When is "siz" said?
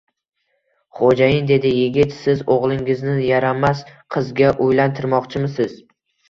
2.21-2.41